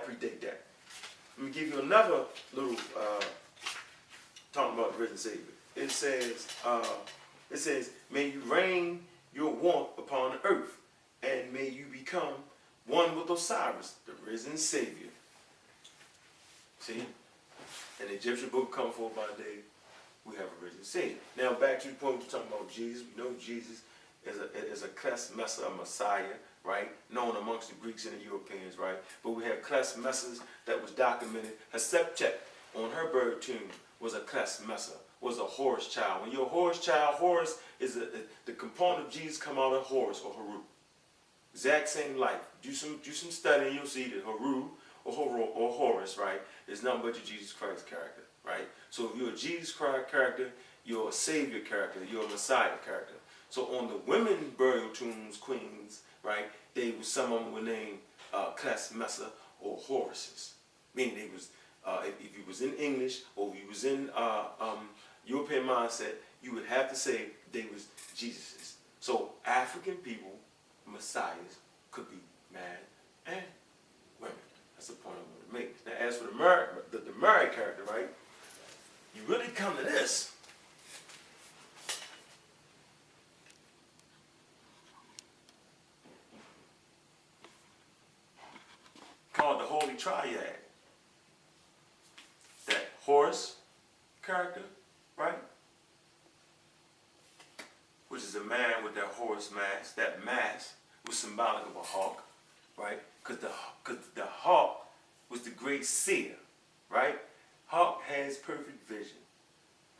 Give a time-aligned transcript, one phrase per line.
[0.00, 0.62] predate that.
[1.36, 3.22] Let me give you another little uh,
[4.52, 5.40] talking about the risen Savior.
[5.76, 6.86] It says, uh,
[7.50, 9.00] it says, may you reign
[9.34, 10.76] your warmth upon the earth,
[11.22, 12.34] and may you become
[12.86, 15.08] one with Osiris, the risen Savior.
[16.80, 17.00] See,
[18.00, 19.60] an Egyptian book come forth by day,
[20.24, 21.16] we have a risen Savior.
[21.36, 23.04] Now back to the point we're talking about Jesus.
[23.16, 23.82] We know Jesus
[24.26, 26.34] is a is a Kles Messa, a Messiah,
[26.64, 26.90] right?
[27.12, 28.96] Known amongst the Greeks and the Europeans, right?
[29.22, 31.52] But we have Kles Messas that was documented.
[31.74, 32.34] Hatshepsut
[32.74, 33.68] on her bird tomb
[34.00, 36.22] was a Kles Messa, was a Horus child.
[36.22, 38.08] When you're a Horus child, Horus is a,
[38.46, 40.60] the component of Jesus come out of Horus or Haru.
[41.54, 42.40] Exact same life.
[42.62, 44.70] Do some do some studying, you'll see that Haru
[45.04, 48.68] or Hor- or Horus, right, is nothing but your Jesus Christ character, right?
[48.90, 50.50] So if you're a Jesus Christ character,
[50.84, 53.14] you're a Savior character, you're a Messiah character.
[53.50, 57.98] So on the women burial tombs, queens, right, they was some of them were named
[58.32, 60.54] uh, Kles Messa or Horaces,
[60.94, 61.48] meaning they was
[61.84, 64.88] uh, if, if you was in English or you was in uh, um,
[65.26, 68.74] European mindset, you would have to say they was Jesuses.
[69.00, 70.30] So African people,
[70.90, 71.58] messiahs,
[71.90, 72.18] could be
[72.52, 72.62] man
[73.26, 73.42] and
[74.20, 74.34] women.
[74.76, 75.86] That's the point I want to make.
[75.86, 78.08] Now, as for the married, the, the married character, right?
[79.14, 80.32] You really come to this.
[89.32, 90.56] Called the Holy Triad.
[92.66, 93.56] That Horus
[94.22, 94.62] character,
[95.16, 95.38] right?
[98.08, 99.96] Which is a man with that horse mask.
[99.96, 100.74] That mask
[101.06, 102.22] was symbolic of a hawk,
[102.78, 103.00] right?
[103.22, 103.50] Because the,
[103.84, 104.86] cause the hawk
[105.30, 106.34] was the great seer,
[106.90, 107.18] right?
[107.66, 109.16] Hawk has perfect vision.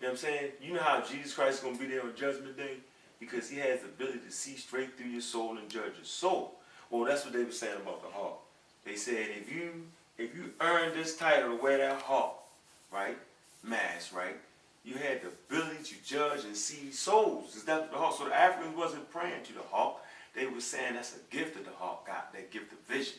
[0.00, 0.50] You know what I'm saying?
[0.62, 2.76] You know how Jesus Christ is going to be there on Judgment Day?
[3.18, 6.56] Because he has the ability to see straight through your soul and judge your soul.
[6.90, 8.42] Well, that's what they were saying about the hawk.
[8.84, 9.86] They said if you
[10.18, 12.44] if you earn this title to wear that hawk,
[12.92, 13.16] right,
[13.64, 14.36] mask, right,
[14.84, 17.56] you had the ability to judge and see souls.
[17.56, 18.18] Is that the hawk?
[18.18, 20.04] So the Africans wasn't praying to the hawk.
[20.34, 23.18] They were saying that's a gift that the hawk got, that gift of vision,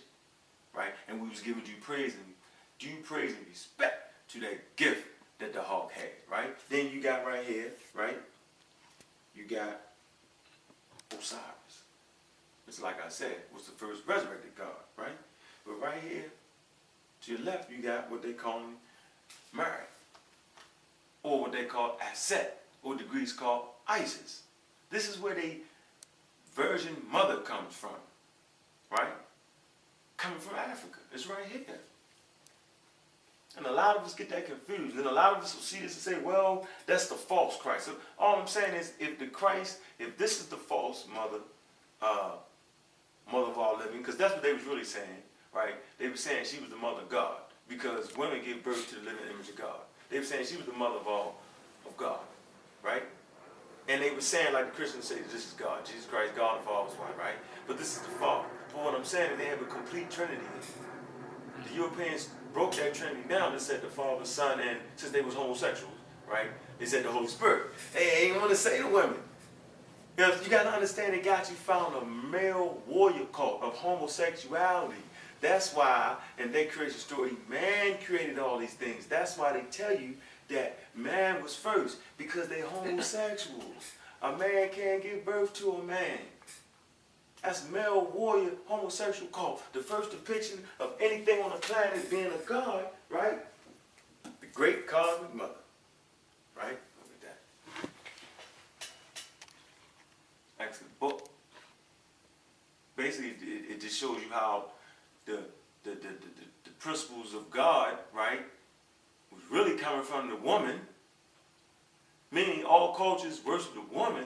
[0.76, 0.92] right?
[1.08, 2.34] And we was giving due praise and
[2.78, 5.08] due praise and respect to that gift
[5.40, 6.56] that the hawk had, right?
[6.70, 8.18] Then you got right here, right?
[9.36, 9.82] You got
[11.12, 11.42] Osiris.
[12.68, 15.18] It's like I said, was the first resurrected God, right?
[15.66, 16.26] But right here,
[17.24, 18.62] to your left, you got what they call
[19.54, 19.70] Mary,
[21.26, 24.44] or what they call Aset, or the Greeks call Isis.
[24.92, 25.58] This is where the
[26.54, 27.98] virgin mother comes from,
[28.92, 29.10] right?
[30.18, 31.00] Coming from Africa.
[31.12, 31.80] It's right here.
[33.58, 34.98] And a lot of us get that confused.
[34.98, 37.86] And a lot of us will see this and say, well, that's the false Christ.
[37.86, 41.40] So all I'm saying is if the Christ, if this is the false mother,
[42.02, 42.32] uh,
[43.32, 45.74] mother of all living, because that's what they was really saying, right?
[45.98, 47.38] They were saying she was the mother of God
[47.68, 49.80] because women give birth to the living image of God.
[50.10, 51.42] They were saying she was the mother of all
[51.86, 52.20] of God,
[52.84, 53.04] right?
[53.88, 56.66] And they were saying, like the Christians say, this is God, Jesus Christ, God the
[56.66, 57.36] Father is one, right?
[57.68, 58.48] But this is the Father.
[58.74, 60.42] But what I'm saying is they have a complete Trinity.
[61.68, 63.52] The Europeans broke that Trinity down.
[63.52, 65.94] and said the Father, Son, and since they was homosexuals,
[66.30, 66.48] right?
[66.80, 67.68] They said the Holy Spirit.
[67.94, 69.18] They ain't want to say the women.
[70.18, 73.74] You, know, you got to understand they got you found a male warrior cult of
[73.74, 74.96] homosexuality.
[75.42, 79.06] That's why, and they created a story, man created all these things.
[79.06, 80.16] That's why they tell you
[80.50, 83.94] that man was first, because they homosexuals.
[84.22, 86.20] A man can't give birth to a man.
[87.44, 89.62] That's male warrior homosexual cult.
[89.74, 93.38] The first depiction of anything on the planet being a god, right?
[94.24, 95.54] The great cosmic mother.
[96.58, 96.80] Right?
[96.98, 97.38] Look at
[97.84, 97.90] that.
[100.60, 101.30] Actually, the book.
[102.96, 104.75] Basically, it, it just shows you how the the,
[105.26, 105.40] the,
[105.84, 106.14] the, the,
[106.64, 108.42] the principles of God, right,
[109.32, 110.80] was really coming from the woman.
[112.32, 114.26] Meaning all cultures worship the woman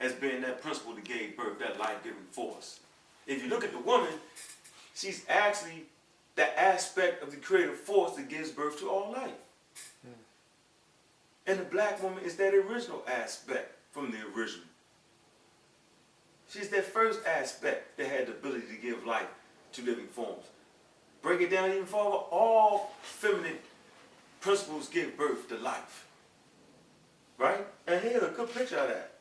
[0.00, 2.80] as being that principle that gave birth, that life-giving force.
[3.26, 4.12] If you look at the woman,
[4.94, 5.84] she's actually
[6.34, 9.30] the aspect of the creative force that gives birth to all life.
[11.46, 14.66] And the black woman is that original aspect from the original.
[16.50, 19.26] She's that first aspect that had the ability to give life
[19.76, 20.44] to living forms.
[21.22, 23.58] Break it down even further, all feminine
[24.40, 26.06] principles give birth to life.
[27.38, 27.66] Right?
[27.86, 29.12] And here's a good picture of that.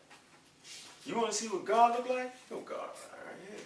[1.06, 2.34] You want to see what God look like?
[2.52, 3.60] Oh, God, right here.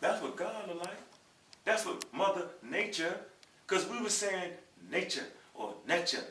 [0.00, 0.98] That's what God look like.
[1.64, 3.20] That's what Mother Nature,
[3.66, 4.50] because we were saying
[4.90, 5.24] nature
[5.54, 6.24] or nature.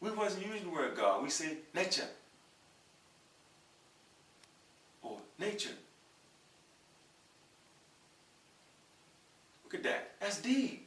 [0.00, 1.22] We wasn't using the word God.
[1.22, 2.08] We say nature
[5.02, 5.74] or nature.
[9.66, 10.12] Look at that.
[10.20, 10.86] That's deep.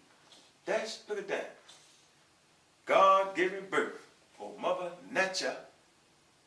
[0.65, 1.55] That's look at that.
[2.85, 4.07] God giving birth,
[4.39, 5.55] or mother nature,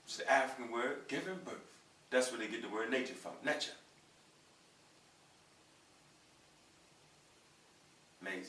[0.06, 1.56] it's the African word, giving birth.
[2.10, 3.72] That's where they get the word nature from, nature.
[8.22, 8.42] Amazing.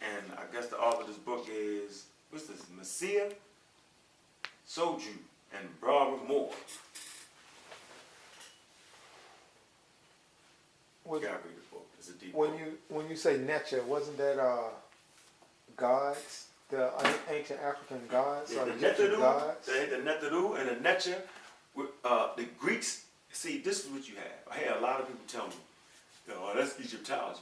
[0.00, 3.30] And I guess the author of this book is, what's this, Messiah
[4.68, 5.16] Soju
[5.52, 6.50] and Barbara Mor.
[11.06, 11.20] You
[12.34, 12.58] When, gotta read the book.
[12.58, 12.60] It's a deep when book.
[12.60, 14.68] you when you say Necha, wasn't that uh,
[15.76, 16.90] gods, the
[17.30, 19.66] ancient African gods Yeah, or the Netheru, gods?
[19.66, 21.16] they had the Netheru and the Netcha.
[22.04, 24.52] Uh, the Greeks, see, this is what you have.
[24.52, 25.54] I had a lot of people tell me,
[26.32, 27.40] oh, that's Egyptology.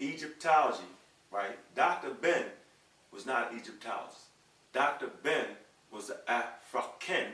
[0.00, 0.82] Egyptology,
[1.30, 1.56] right?
[1.76, 2.10] Dr.
[2.10, 2.44] Ben
[3.12, 4.22] was not Egyptologist.
[4.72, 5.08] Dr.
[5.22, 5.46] Ben
[5.92, 7.26] was an African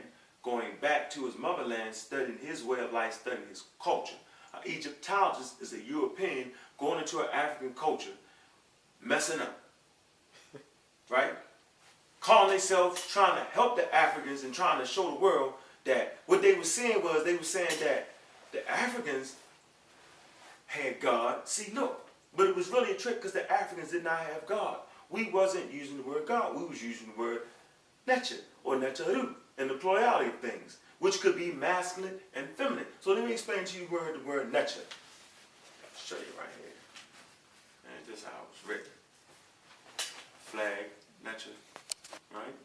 [0.43, 4.15] going back to his motherland, studying his way of life, studying his culture.
[4.65, 8.11] Egyptologist is a European going into an African culture,
[9.01, 9.59] messing up,
[11.09, 11.33] right?
[12.27, 15.53] calling themselves trying to help the Africans and trying to show the world
[15.85, 18.09] that what they were saying was they were saying that
[18.51, 19.35] the Africans
[20.65, 21.47] had God.
[21.47, 24.79] See, look, but it was really a trick because the Africans did not have God.
[25.09, 26.57] We wasn't using the word God.
[26.57, 27.41] We was using the word
[28.05, 32.85] nature or netaru in the plurality of things, which could be masculine and feminine.
[33.01, 34.81] So let me explain to you where the word nature.
[35.83, 36.73] I'll show you right here.
[37.85, 38.91] And this is how it's written.
[40.45, 40.85] Flag,
[41.23, 41.49] nature,
[42.33, 42.55] right?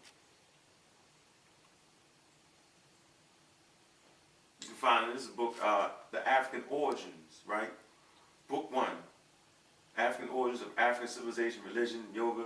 [4.61, 7.71] You can find in this book, uh, The African Origins, right?
[8.49, 8.97] Book one,
[9.99, 12.45] African Origins of African Civilization, Religion, Yoga,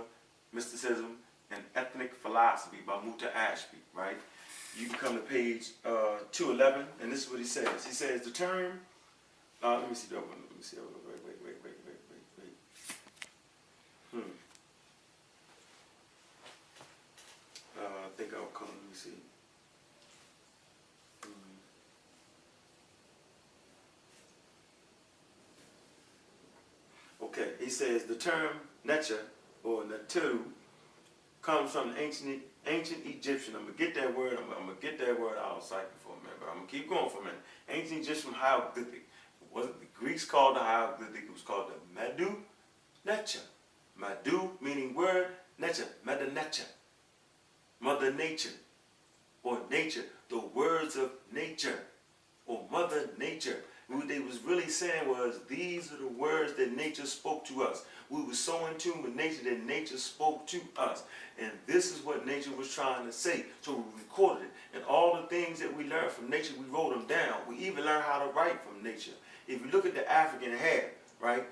[0.51, 1.17] Mysticism,
[1.51, 4.17] and Ethnic Philosophy by Muata Ashby, right?
[4.77, 7.85] You can come to page uh, 211, and this is what he says.
[7.85, 8.79] He says, the term,
[9.63, 10.29] uh, let me see, let me
[10.61, 10.87] see, wait,
[11.25, 12.55] wait, wait, wait, wait, wait, wait.
[14.11, 14.31] Hmm.
[17.79, 19.09] Uh, I think I'll come, let me see.
[21.23, 21.29] Hmm.
[27.25, 29.17] Okay, he says the term Necha
[29.63, 30.39] or Natu
[31.47, 33.55] comes from the ancient ancient Egyptian.
[33.55, 34.33] I'm gonna get that word.
[34.33, 36.67] I'm, I'm gonna get that word out of sight for a minute, but I'm gonna
[36.67, 37.39] keep going for a minute.
[37.69, 39.07] Ancient Egyptian hieroglyphic.
[39.53, 41.23] Wasn't the Greeks called the hieroglyphic?
[41.23, 42.35] It was called the Medu
[43.07, 43.39] Necha.
[43.95, 45.27] Madu meaning word,
[45.59, 46.65] Necha, Meda Necha.
[47.79, 48.57] Mother Nature,
[49.43, 51.79] or nature, the words of nature,
[52.47, 53.57] or Mother Nature.
[53.89, 57.85] What they was really saying was, these are the words that nature spoke to us.
[58.09, 61.03] We were so in tune with nature that nature spoke to us.
[61.39, 63.45] And this is what nature was trying to say.
[63.61, 64.49] So we recorded it.
[64.75, 67.37] And all the things that we learned from nature, we wrote them down.
[67.47, 69.11] We even learned how to write from nature.
[69.47, 70.91] If you look at the African hair,
[71.21, 71.45] right,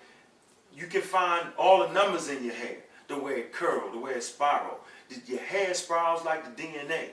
[0.76, 2.78] you can find all the numbers in your hair.
[3.08, 4.80] The way it curled, the way it spiraled.
[5.26, 7.10] Your hair spirals like the DNA.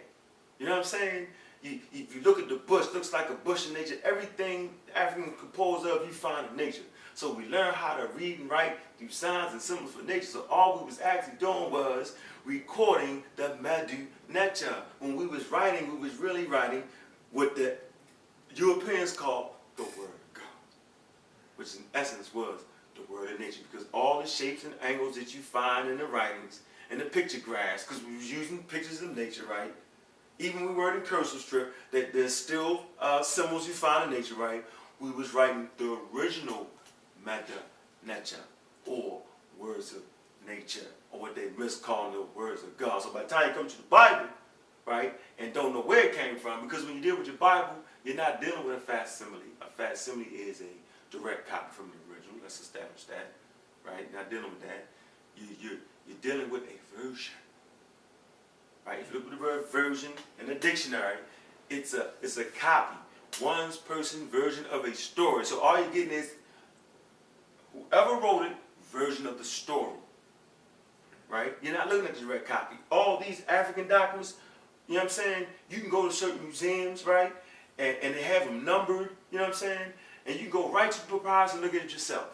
[0.59, 1.27] You know what I'm saying?
[1.63, 3.97] You, if you look at the bush, looks like a bush in nature.
[4.05, 6.83] Everything African composed of, you find in nature.
[7.15, 10.27] So we learn how to read and write through signs and symbols for nature.
[10.27, 14.75] So all we was actually doing was recording the Madu Nature.
[14.99, 16.83] When we was writing, we was really writing
[17.31, 17.77] what the
[18.55, 20.45] Europeans call the word God,
[21.57, 22.61] which in essence was
[22.95, 23.61] the word of nature.
[23.71, 26.61] Because all the shapes and angles that you find in the writings
[26.91, 29.73] and the picture pictographs, because we was using pictures of nature, right?
[30.39, 34.35] Even we were in cursive strip, that there's still uh, symbols you find in nature,
[34.35, 34.65] right?
[35.01, 36.67] We was writing the original
[37.25, 37.61] Meta
[38.07, 38.37] Nature,
[38.87, 39.21] or
[39.59, 40.03] words of
[40.47, 43.03] nature, or what they risk calling the words of God.
[43.03, 44.29] So by the time you come to the Bible,
[44.87, 47.77] right, and don't know where it came from, because when you deal with your Bible,
[48.05, 49.41] you're not dealing with a facsimile.
[49.61, 52.37] A facsimile is a direct copy from the original.
[52.43, 53.33] Let's establish that,
[53.87, 54.09] right?
[54.11, 54.87] You're not dealing with that.
[55.37, 57.35] You, you, you're dealing with a version
[58.87, 59.01] right?
[59.01, 61.17] If you look at the word version in the dictionary,
[61.69, 62.97] it's a it's a copy,
[63.41, 65.45] one's person version of a story.
[65.45, 66.33] So all you're getting is
[67.73, 68.57] whoever wrote it,
[68.93, 69.97] version of the story,
[71.29, 71.55] right?
[71.63, 72.77] You're not looking at the direct copy.
[72.91, 74.35] All these African documents,
[74.87, 75.47] you know what I'm saying?
[75.71, 77.33] You can go to certain museums, right?
[77.79, 79.93] And, and they have them numbered, you know what I'm saying?
[80.27, 82.29] And you go right to the papyrus and look at it yourself.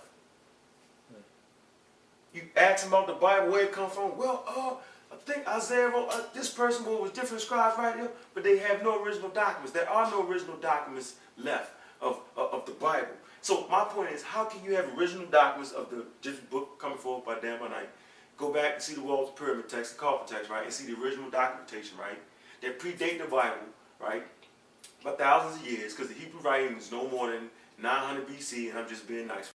[2.34, 4.18] You ask them about the Bible, where it comes from.
[4.18, 4.74] Well, uh,
[5.24, 9.02] think Isaiah wrote, uh, this person was different scribes right here, but they have no
[9.02, 9.72] original documents.
[9.72, 13.14] There are no original documents left of, of, of the Bible.
[13.40, 16.98] So my point is, how can you have original documents of the just book coming
[16.98, 17.88] forth by Dan by night?
[18.36, 21.00] Go back and see the Walls Pyramid text, the coffin text, right, and see the
[21.00, 22.18] original documentation, right,
[22.62, 23.56] that predate the Bible,
[24.00, 24.24] right,
[25.04, 28.78] by thousands of years, because the Hebrew writing is no more than 900 BC, and
[28.78, 29.52] I'm just being nice.